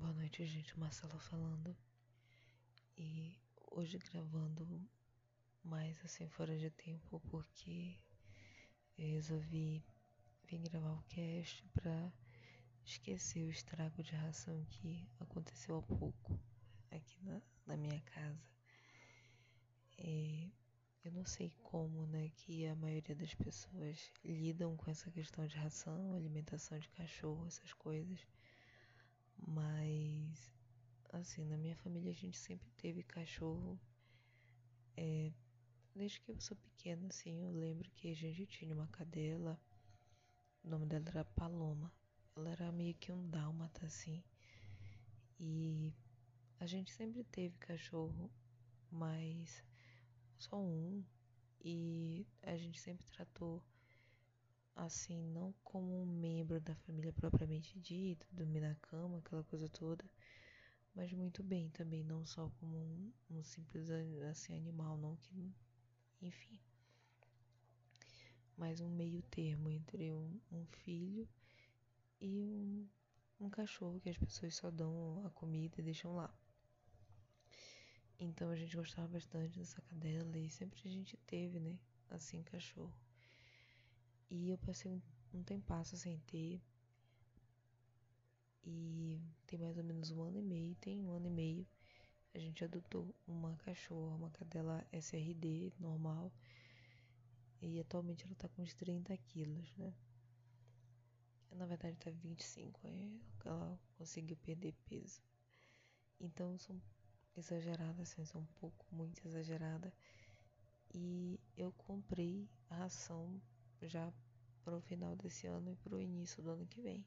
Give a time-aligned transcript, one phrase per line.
[0.00, 0.78] Boa noite, gente.
[0.78, 1.76] Marcela falando.
[2.96, 3.38] E
[3.70, 4.66] hoje gravando
[5.62, 8.00] mais assim fora de tempo porque
[8.96, 9.84] eu resolvi
[10.44, 12.10] vir gravar o cast pra
[12.82, 16.40] esquecer o estrago de ração que aconteceu há pouco
[16.90, 18.40] aqui na, na minha casa.
[19.98, 20.48] É,
[21.04, 25.58] eu não sei como, né, que a maioria das pessoas lidam com essa questão de
[25.58, 28.26] ração, alimentação de cachorro, essas coisas.
[29.46, 30.52] Mas,
[31.12, 33.80] assim, na minha família a gente sempre teve cachorro.
[34.96, 35.32] É,
[35.94, 39.60] desde que eu sou pequena, assim, eu lembro que a gente tinha uma cadela.
[40.62, 41.92] O nome dela era Paloma.
[42.36, 44.22] Ela era meio que um dálmata, assim.
[45.38, 45.92] E
[46.58, 48.30] a gente sempre teve cachorro,
[48.90, 49.64] mas
[50.38, 51.04] só um.
[51.62, 53.62] E a gente sempre tratou
[54.74, 60.04] assim, não como um membro da família propriamente dito, dormir na cama, aquela coisa toda,
[60.94, 63.90] mas muito bem também, não só como um, um simples
[64.30, 65.52] assim animal, não que,
[66.22, 66.58] enfim,
[68.56, 71.28] mas um meio termo entre um, um filho
[72.20, 72.86] e um,
[73.40, 76.32] um cachorro que as pessoas só dão a comida e deixam lá.
[78.18, 81.78] Então a gente gostava bastante dessa cadela e sempre a gente teve, né,
[82.10, 82.92] assim, cachorro.
[84.30, 85.00] E eu passei um,
[85.34, 86.62] um tempasso sem ter.
[88.64, 91.66] E tem mais ou menos um ano e meio, tem um ano e meio,
[92.32, 96.32] a gente adotou uma cachorra, uma cadela SRD normal.
[97.60, 99.92] E atualmente ela tá com uns 30 quilos, né?
[101.52, 103.10] Na verdade tá 25, é,
[103.44, 105.20] ela conseguiu perder peso.
[106.20, 106.80] Então são
[107.36, 109.92] exageradas, assim, são um pouco muito exagerada.
[110.94, 113.40] E eu comprei a ração
[113.88, 114.12] já
[114.62, 117.04] para o final desse ano e para o início do ano que vem.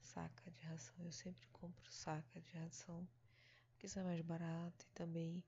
[0.00, 3.08] Saca de ração, eu sempre compro saca de ração,
[3.70, 5.42] porque isso é mais barato e também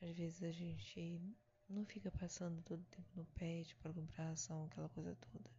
[0.00, 1.20] às vezes a gente
[1.68, 5.50] não fica passando todo o tempo no pet para comprar ração, aquela coisa toda.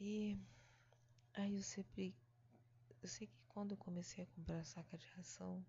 [0.00, 0.38] E
[1.34, 2.14] aí eu sempre.
[3.02, 5.64] Eu sei que quando eu comecei a comprar saca de ração,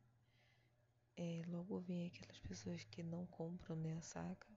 [1.17, 4.47] é, logo vem aquelas pessoas que não compram nem a saca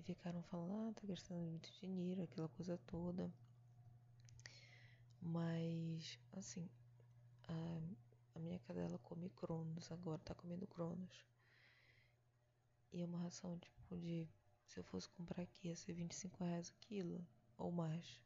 [0.00, 3.30] e ficaram falando, ah, tá gastando muito dinheiro, aquela coisa toda.
[5.20, 6.70] Mas, assim,
[7.46, 7.80] a,
[8.34, 11.26] a minha cadela come cronos agora, tá comendo cronos.
[12.92, 14.26] E é uma ração, tipo, de.
[14.66, 17.26] Se eu fosse comprar aqui, ia ser 25 reais o quilo,
[17.58, 18.20] ou mais.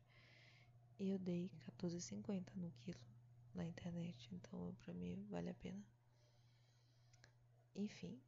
[0.99, 3.01] E eu dei 14,50 no quilo
[3.53, 5.83] na internet, então pra mim vale a pena.
[7.75, 8.21] Enfim,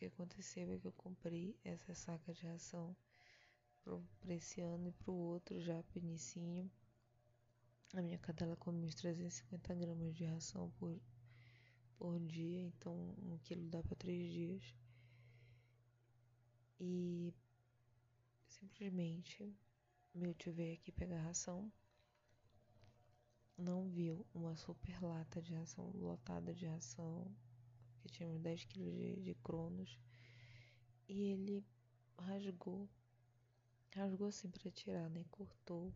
[0.00, 2.96] que aconteceu é que eu comprei essa saca de ração
[3.84, 6.70] para esse ano e para o outro já pro inicinho.
[7.92, 10.98] A minha cadela come uns 350 gramas de ração por,
[11.98, 14.74] por dia, então um quilo dá para três dias.
[16.80, 17.34] E
[18.46, 19.54] simplesmente
[20.14, 21.70] meu tio veio aqui pegar ração,
[23.58, 27.30] não viu uma super lata de ração, lotada de ração,
[28.00, 29.98] que tinha uns 10 quilos de, de cronos,
[31.08, 31.64] e ele
[32.18, 32.88] rasgou,
[33.94, 35.24] rasgou assim para tirar, né?
[35.30, 35.92] Cortou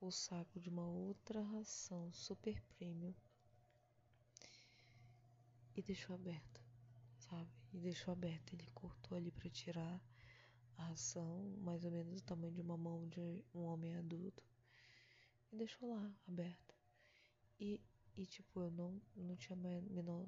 [0.00, 3.14] o saco de uma outra ração super premium
[5.76, 6.62] e deixou aberto,
[7.18, 7.50] sabe?
[7.72, 8.52] E deixou aberto.
[8.52, 10.00] Ele cortou ali para tirar
[10.76, 14.44] a ração, mais ou menos o tamanho de uma mão de um homem adulto,
[15.52, 16.74] e deixou lá aberto.
[17.58, 17.80] E,
[18.16, 20.26] e tipo, eu não, não tinha menor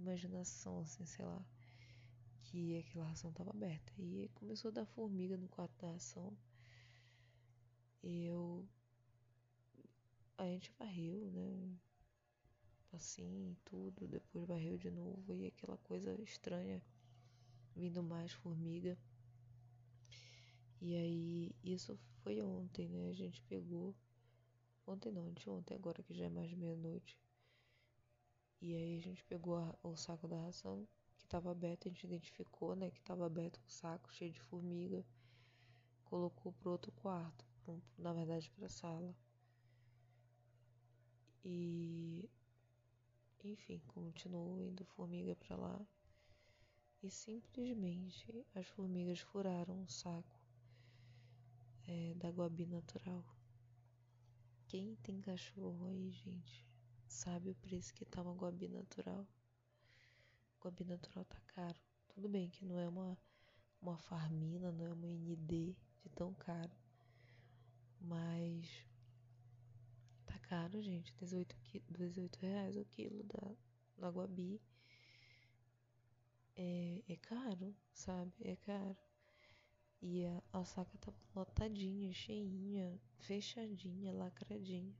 [0.00, 1.44] imaginação, assim, sei lá,
[2.44, 3.92] que aquela ração estava aberta.
[3.98, 6.36] E começou a dar formiga no quarto da ração.
[8.02, 8.66] Eu.
[10.36, 11.78] A gente varreu, né?
[12.92, 14.08] Assim, tudo.
[14.08, 15.34] Depois varreu de novo.
[15.34, 16.82] E aquela coisa estranha.
[17.76, 18.98] Vindo mais formiga.
[20.80, 23.10] E aí, isso foi ontem, né?
[23.10, 23.94] A gente pegou.
[24.86, 27.16] Ontem não, ontem, agora que já é mais meia-noite.
[28.60, 30.86] E aí a gente pegou a, o saco da ração
[31.16, 35.04] que estava aberto, a gente identificou, né, que estava aberto o saco cheio de formiga,
[36.04, 39.14] colocou pro outro quarto, pro, na verdade para sala.
[41.44, 42.28] E
[43.42, 45.80] enfim, continuou indo formiga para lá.
[47.02, 50.38] E simplesmente as formigas furaram o saco
[51.88, 53.24] é, da Guabi natural.
[54.68, 56.69] Quem tem cachorro aí, gente?
[57.10, 59.26] Sabe o preço que tá uma Guabi natural.
[60.62, 61.78] Guabi natural tá caro.
[62.08, 63.18] Tudo bem que não é uma,
[63.82, 66.70] uma farmina, não é uma ND de tão caro.
[68.00, 68.86] Mas
[70.24, 71.12] tá caro, gente.
[71.16, 71.54] 18,
[71.90, 73.56] 18 reais o quilo da,
[73.98, 74.60] da Guabi.
[76.56, 78.32] É, é caro, sabe?
[78.40, 78.96] É caro.
[80.00, 84.94] E a, a saca tava lotadinha, cheinha, fechadinha, lacradinha.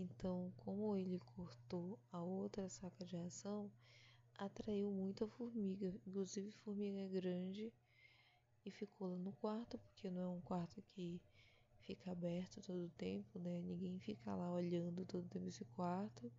[0.00, 3.70] Então, como ele cortou a outra saca de ração,
[4.38, 7.70] atraiu muita formiga, inclusive formiga grande,
[8.64, 11.20] e ficou lá no quarto, porque não é um quarto que
[11.80, 13.60] fica aberto todo o tempo, né?
[13.60, 16.32] Ninguém fica lá olhando todo o tempo esse quarto.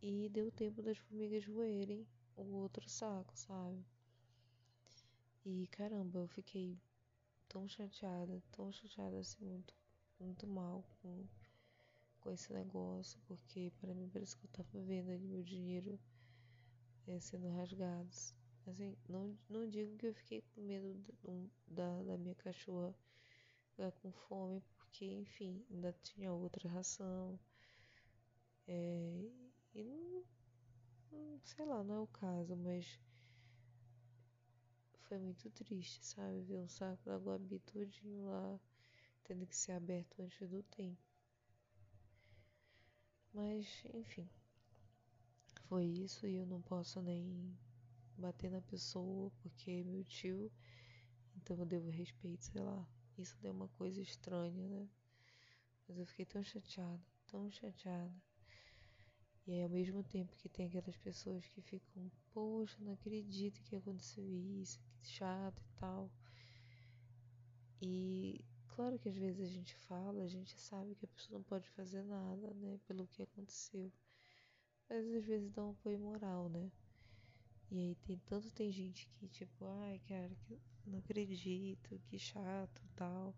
[0.00, 3.84] E deu tempo das formigas roerem o outro saco, sabe?
[5.44, 6.80] E caramba, eu fiquei
[7.46, 9.74] tão chateada, tão chateada assim, muito,
[10.18, 11.26] muito mal com,
[12.22, 15.98] com esse negócio, porque para mim parece que eu tava vendo ali meu dinheiro
[17.06, 18.34] é, sendo rasgados.
[18.66, 20.96] Assim, não, não digo que eu fiquei com medo
[21.66, 22.94] da, da minha cachorra
[23.72, 27.38] ficar com fome, porque, enfim, ainda tinha outra ração.
[28.68, 29.30] É,
[29.74, 30.24] e não,
[31.10, 33.00] não, sei lá, não é o caso, mas
[35.08, 36.40] foi muito triste, sabe?
[36.42, 38.60] Ver um saco da Guabi todinho lá,
[39.24, 41.11] tendo que ser aberto antes do tempo.
[43.32, 44.28] Mas, enfim,
[45.68, 47.56] foi isso e eu não posso nem
[48.16, 50.52] bater na pessoa porque é meu tio,
[51.36, 52.86] então eu devo respeito, sei lá.
[53.16, 54.88] Isso deu uma coisa estranha, né?
[55.88, 58.14] Mas eu fiquei tão chateada, tão chateada.
[59.46, 63.74] E aí, ao mesmo tempo que tem aquelas pessoas que ficam, poxa, não acredito que
[63.74, 66.10] aconteceu isso, que chato e tal.
[67.80, 68.44] E
[68.74, 71.68] claro que às vezes a gente fala, a gente sabe que a pessoa não pode
[71.70, 73.92] fazer nada, né, pelo que aconteceu.
[74.88, 76.70] Mas às vezes dá um apoio moral, né?
[77.70, 82.82] E aí tem tanto tem gente que tipo, ai, cara, que não acredito, que chato,
[82.94, 83.34] tal.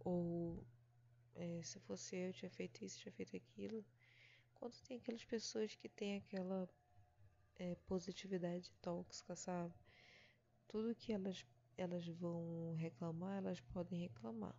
[0.00, 0.66] Ou
[1.34, 3.84] é, se fosse eu, tinha feito isso, tinha feito aquilo.
[4.54, 6.68] Quando tem aquelas pessoas que têm aquela
[7.56, 9.74] é, positividade tóxica, sabe?
[10.68, 14.56] Tudo que elas, elas vão reclamar, elas podem reclamar.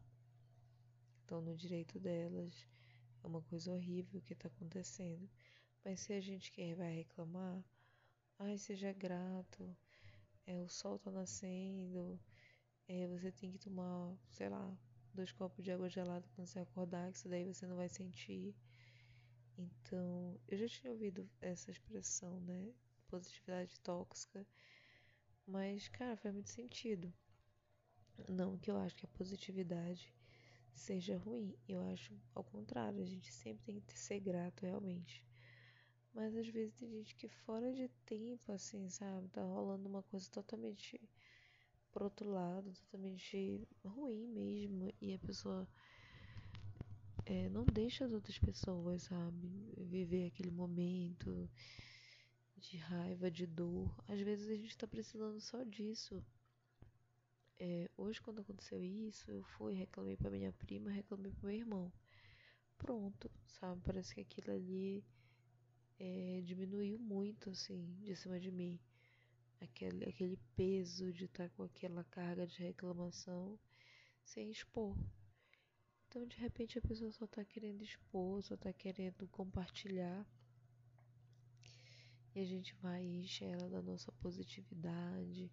[1.23, 2.67] Então, no direito delas,
[3.23, 5.29] é uma coisa horrível que está acontecendo.
[5.83, 7.63] Mas se a gente quer vai reclamar,
[8.39, 9.75] ai, seja grato,
[10.45, 12.19] é, o sol tá nascendo,
[12.87, 14.77] é, você tem que tomar, sei lá,
[15.13, 18.55] dois copos de água gelada quando você acordar, que isso daí você não vai sentir.
[19.57, 22.71] Então, eu já tinha ouvido essa expressão, né?
[23.07, 24.45] Positividade tóxica.
[25.47, 27.11] Mas, cara, faz muito sentido.
[28.27, 30.13] Não que eu acho que a positividade
[30.73, 31.55] seja ruim.
[31.67, 35.23] Eu acho ao contrário, a gente sempre tem que ser grato realmente.
[36.13, 39.29] Mas às vezes tem gente que fora de tempo, assim, sabe?
[39.29, 40.99] Tá rolando uma coisa totalmente
[41.91, 44.91] pro outro lado, totalmente ruim mesmo.
[44.99, 45.65] E a pessoa
[47.25, 51.49] é, não deixa as outras pessoas, sabe, viver aquele momento
[52.57, 53.93] de raiva, de dor.
[54.07, 56.23] Às vezes a gente tá precisando só disso.
[57.59, 61.91] É, hoje, quando aconteceu isso, eu fui, reclamei pra minha prima, reclamei pro meu irmão.
[62.77, 63.81] Pronto, sabe?
[63.83, 65.03] Parece que aquilo ali
[65.99, 68.79] é, diminuiu muito, assim, de cima de mim.
[69.59, 73.59] Aquele, aquele peso de estar tá com aquela carga de reclamação
[74.23, 74.95] sem expor.
[76.07, 80.25] Então, de repente, a pessoa só está querendo expor, só está querendo compartilhar.
[82.37, 85.51] E a gente vai encher ela da nossa positividade,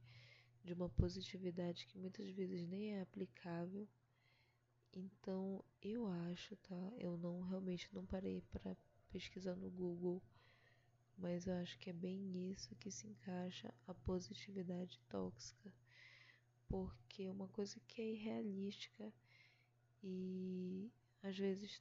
[0.63, 3.89] de uma positividade que muitas vezes nem é aplicável.
[4.93, 6.93] Então, eu acho, tá?
[6.99, 8.77] Eu não realmente não parei para
[9.09, 10.23] pesquisar no Google,
[11.17, 15.73] mas eu acho que é bem isso que se encaixa a positividade tóxica.
[16.69, 19.11] Porque é uma coisa que é irrealística
[20.03, 21.81] e às vezes,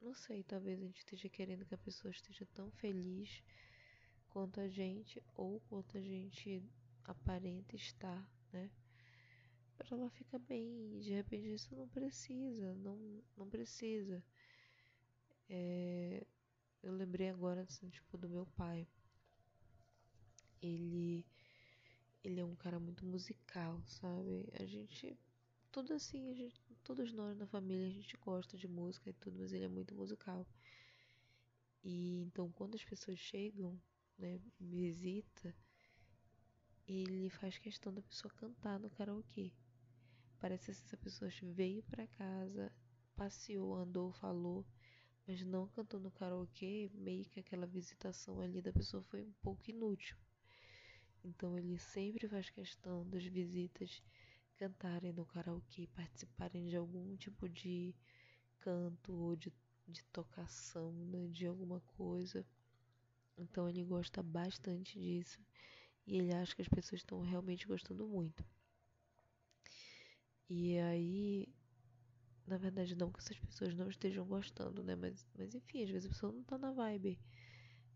[0.00, 3.40] não sei, talvez a gente esteja querendo que a pessoa esteja tão feliz
[4.32, 6.62] quanto a gente ou quanto a gente
[7.04, 8.70] aparenta estar, né?
[9.76, 10.98] Para ela ficar bem.
[11.00, 14.24] De repente isso não precisa, não, não precisa.
[15.50, 16.26] É,
[16.82, 18.88] eu lembrei agora, assim, tipo, do meu pai.
[20.62, 21.26] Ele,
[22.24, 24.48] ele é um cara muito musical, sabe?
[24.58, 25.18] A gente
[25.70, 29.52] tudo assim, gente, todos nós na família a gente gosta de música e tudo, mas
[29.52, 30.46] ele é muito musical.
[31.82, 33.80] E então quando as pessoas chegam,
[34.18, 34.40] né,
[36.86, 39.52] ele faz questão da pessoa cantar no karaokê.
[40.40, 42.72] Parece assim, essa pessoa veio para casa,
[43.16, 44.66] passeou, andou, falou,
[45.26, 49.70] mas não cantou no karaokê, meio que aquela visitação ali da pessoa foi um pouco
[49.70, 50.16] inútil.
[51.24, 54.02] Então ele sempre faz questão das visitas
[54.56, 57.94] cantarem no karaokê, participarem de algum tipo de
[58.60, 59.52] canto ou de
[59.88, 62.46] de tocação, né, de alguma coisa.
[63.52, 65.38] Então ele gosta bastante disso
[66.06, 68.42] e ele acha que as pessoas estão realmente gostando muito.
[70.48, 71.48] E aí,
[72.46, 74.96] na verdade, não que essas pessoas não estejam gostando, né?
[74.96, 77.18] Mas, mas enfim, às vezes a pessoa não tá na vibe.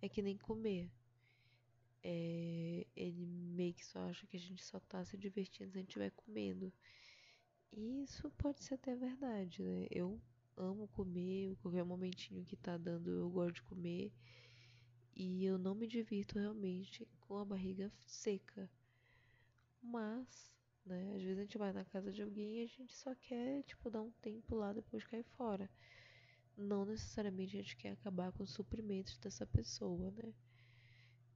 [0.03, 0.91] É que nem comer.
[2.03, 5.81] É, ele meio que só acha que a gente só tá se divertindo se a
[5.81, 6.73] gente estiver comendo.
[7.73, 9.87] E isso pode ser até verdade, né?
[9.91, 10.21] Eu
[10.57, 14.13] amo comer, qualquer momentinho que tá dando eu gosto de comer.
[15.19, 18.71] E eu não me divirto realmente com a barriga seca.
[19.83, 20.53] Mas,
[20.85, 23.63] né, às vezes a gente vai na casa de alguém e a gente só quer,
[23.63, 25.71] tipo, dar um tempo lá depois cair fora.
[26.55, 30.35] Não necessariamente a gente quer acabar com os suprimentos dessa pessoa, né?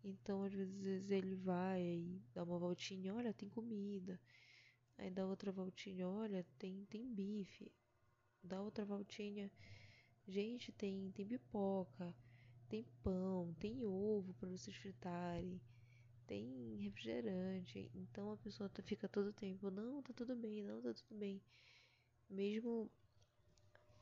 [0.04, 4.20] Então, às vezes ele vai e dá uma voltinha, olha, tem comida.
[4.99, 7.72] Aí dá outra voltinha, olha, tem, tem bife.
[8.42, 9.50] Dá outra voltinha,
[10.28, 12.14] gente, tem, tem pipoca,
[12.70, 15.60] tem pão, tem ovo para vocês fritarem,
[16.26, 17.90] tem refrigerante.
[17.92, 21.18] Então a pessoa tá, fica todo o tempo, não, tá tudo bem, não, tá tudo
[21.18, 21.42] bem.
[22.28, 22.88] Mesmo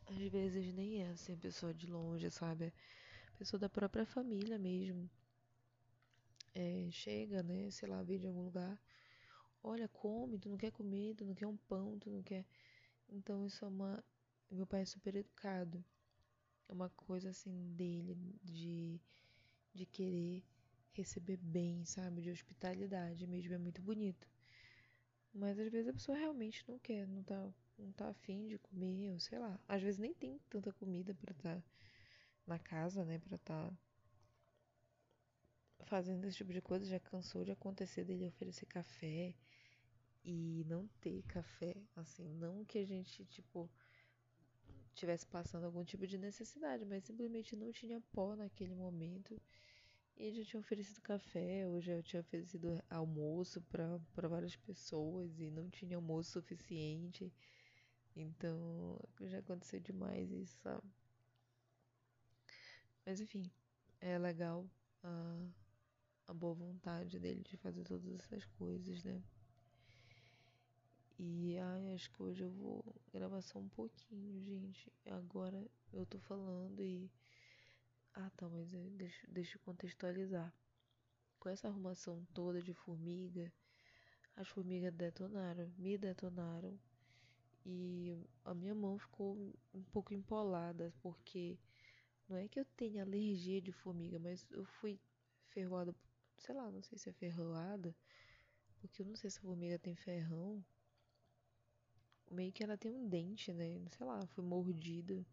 [0.06, 2.72] às vezes nem é assim, a pessoa de longe, sabe?
[3.34, 5.08] A pessoa da própria família mesmo.
[6.54, 8.78] É, chega, né, sei lá, vem de algum lugar.
[9.62, 12.44] Olha, come, tu não quer comer, tu não quer um pão, tu não quer.
[13.08, 14.04] Então isso é uma.
[14.50, 15.82] Meu pai é super educado.
[16.68, 19.00] É uma coisa assim dele, de,
[19.74, 20.44] de querer
[20.92, 22.20] receber bem, sabe?
[22.20, 24.28] De hospitalidade mesmo, é muito bonito.
[25.32, 29.12] Mas às vezes a pessoa realmente não quer, não tá, não tá afim de comer,
[29.12, 29.58] ou sei lá.
[29.68, 31.62] Às vezes nem tem tanta comida para estar tá
[32.46, 33.18] na casa, né?
[33.18, 33.76] Pra estar tá
[35.86, 36.84] fazendo esse tipo de coisa.
[36.84, 39.34] Já cansou de acontecer dele oferecer café
[40.24, 43.70] e não ter café, assim, não que a gente, tipo,
[44.98, 49.40] tivesse passando algum tipo de necessidade, mas simplesmente não tinha pó naquele momento.
[50.16, 55.70] E já tinha oferecido café, ou já tinha oferecido almoço para várias pessoas e não
[55.70, 57.32] tinha almoço suficiente.
[58.16, 60.82] Então, já aconteceu demais isso, sabe?
[63.06, 63.50] Mas enfim,
[64.00, 64.68] é legal
[65.02, 65.48] a,
[66.26, 69.22] a boa vontade dele de fazer todas essas coisas, né?
[71.20, 74.92] E ai, acho que hoje eu vou gravar só um pouquinho, gente.
[75.06, 77.10] Agora eu tô falando e.
[78.14, 80.52] Ah, tá, mas deixa, deixa eu contextualizar.
[81.40, 83.52] Com essa arrumação toda de formiga,
[84.36, 86.78] as formigas detonaram, me detonaram.
[87.66, 91.58] E a minha mão ficou um pouco empolada, porque
[92.28, 95.00] não é que eu tenha alergia de formiga, mas eu fui
[95.48, 95.92] ferroada,
[96.38, 97.94] sei lá, não sei se é ferroada,
[98.80, 100.64] porque eu não sei se a formiga tem ferrão
[102.30, 103.80] meio que ela tem um dente, né?
[103.96, 105.24] Sei lá, foi mordida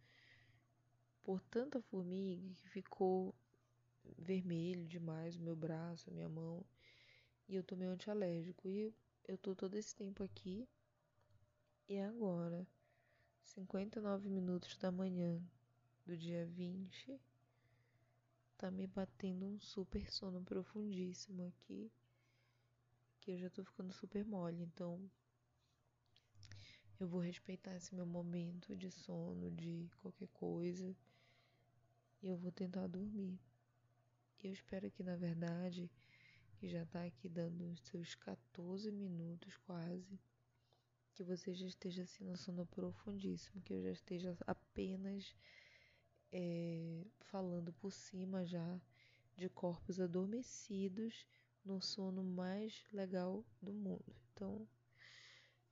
[1.23, 3.33] por tanta formiga que ficou
[4.17, 6.63] vermelho demais o meu braço, a minha mão.
[7.47, 8.67] E eu tomei um antialérgico.
[8.67, 8.93] E
[9.27, 10.67] eu tô todo esse tempo aqui.
[11.87, 12.67] E agora,
[13.43, 15.41] 59 minutos da manhã
[16.05, 17.19] do dia 20,
[18.57, 21.91] tá me batendo um super sono profundíssimo aqui.
[23.21, 24.61] Que eu já tô ficando super mole.
[24.61, 25.09] Então,
[27.03, 30.95] eu vou respeitar esse meu momento de sono, de qualquer coisa,
[32.21, 33.39] e eu vou tentar dormir.
[34.43, 35.89] Eu espero que, na verdade,
[36.55, 40.19] que já está aqui dando os seus 14 minutos quase,
[41.13, 45.35] que você já esteja assim no sono profundíssimo, que eu já esteja apenas
[46.31, 48.81] é, falando por cima já
[49.35, 51.25] de corpos adormecidos
[51.63, 54.15] no sono mais legal do mundo.
[54.33, 54.67] Então,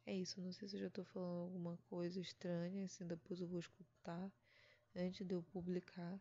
[0.06, 3.48] é isso, não sei se eu já tô falando alguma coisa estranha, assim, depois eu
[3.48, 4.32] vou escutar
[4.96, 6.20] antes de eu publicar.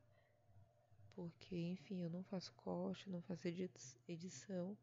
[1.15, 3.47] Porque, enfim, eu não faço corte, não faço
[4.09, 4.77] edição,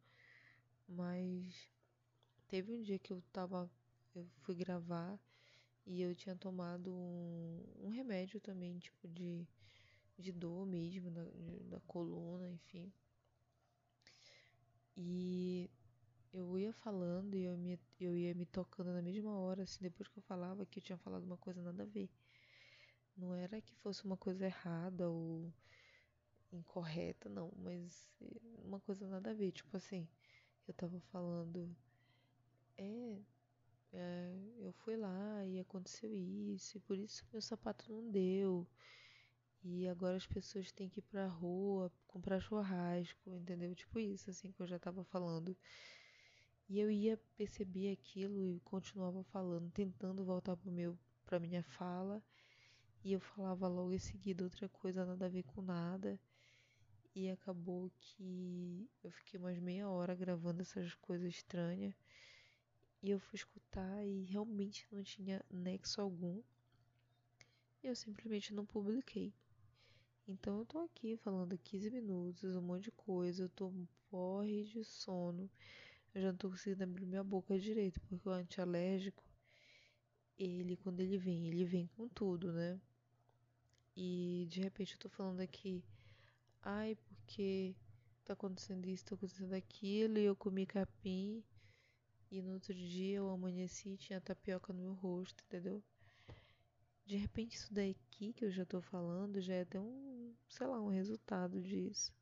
[0.88, 1.70] mas
[2.48, 3.70] teve um dia que eu tava,
[4.16, 5.20] eu fui gravar
[5.86, 9.48] e eu tinha tomado um, um remédio também, tipo de,
[10.18, 11.12] de dor mesmo,
[11.70, 12.92] da coluna, enfim.
[14.96, 15.70] E
[16.34, 20.08] eu ia falando e eu, me, eu ia me tocando na mesma hora, assim, depois
[20.08, 22.10] que eu falava que eu tinha falado uma coisa nada a ver.
[23.16, 25.54] Não era que fosse uma coisa errada ou
[26.52, 28.10] incorreta, não, mas
[28.64, 29.52] uma coisa nada a ver.
[29.52, 30.08] Tipo assim,
[30.68, 31.76] eu tava falando,
[32.78, 33.20] é,
[33.94, 38.68] é eu fui lá e aconteceu isso, e por isso meu sapato não deu.
[39.64, 43.76] E agora as pessoas têm que ir pra rua comprar churrasco, entendeu?
[43.76, 45.56] Tipo isso, assim, que eu já tava falando.
[46.70, 52.24] E eu ia perceber aquilo e continuava falando, tentando voltar pro meu, pra minha fala.
[53.04, 56.20] e eu falava logo em seguida outra coisa, nada a ver com nada.
[57.16, 61.96] E acabou que eu fiquei mais meia hora gravando essas coisas estranhas.
[63.02, 66.42] E eu fui escutar e realmente não tinha nexo algum.
[67.84, 69.34] E eu simplesmente não publiquei.
[70.28, 73.74] Então eu tô aqui falando 15 minutos, um monte de coisa, eu tô
[74.10, 75.50] porre de sono.
[76.14, 79.24] Eu já não tô conseguindo abrir minha boca direito, porque o antialérgico,
[80.38, 82.80] ele, quando ele vem, ele vem com tudo, né?
[83.96, 85.84] E de repente eu tô falando aqui,
[86.64, 87.76] ai, porque
[88.26, 91.44] tá acontecendo isso, tá acontecendo aquilo, e eu comi capim,
[92.32, 95.84] e no outro dia eu amanheci e tinha tapioca no meu rosto, entendeu?
[97.06, 100.80] De repente isso daqui que eu já tô falando já é até um, sei lá,
[100.82, 102.14] um resultado disso.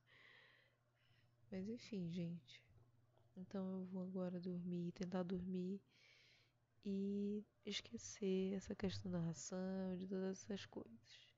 [1.51, 2.66] Mas enfim, gente.
[3.37, 5.79] Então eu vou agora dormir, tentar dormir
[6.83, 11.35] e esquecer essa questão da ração, de todas essas coisas.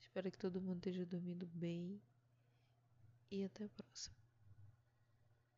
[0.00, 2.00] Espero que todo mundo esteja dormindo bem
[3.30, 4.19] e até a próxima.